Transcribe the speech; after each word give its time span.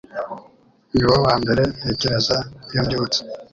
Ni 0.93 1.01
wowe 1.07 1.19
wa 1.25 1.35
mbere 1.41 1.63
ntekereza 1.77 2.37
iyo 2.71 2.81
mbyutse 2.85 3.19